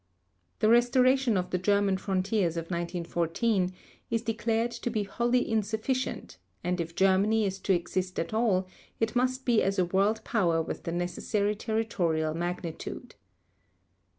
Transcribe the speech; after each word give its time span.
The 0.61 0.69
restoration 0.69 1.37
of 1.37 1.51
the 1.51 1.59
German 1.59 1.95
frontiers 1.97 2.57
of 2.57 2.71
1914 2.71 3.71
is 4.09 4.23
declared 4.23 4.71
to 4.71 4.89
be 4.89 5.03
wholly 5.03 5.47
insufficient, 5.47 6.39
and 6.63 6.81
if 6.81 6.95
Germany 6.95 7.45
is 7.45 7.59
to 7.59 7.73
exist 7.75 8.17
at 8.19 8.33
all, 8.33 8.67
it 8.99 9.15
must 9.15 9.45
be 9.45 9.61
as 9.61 9.77
a 9.77 9.85
world 9.85 10.23
power 10.23 10.59
with 10.59 10.85
the 10.85 10.91
necessary 10.91 11.53
territorial 11.55 12.33
magnitude. 12.33 13.13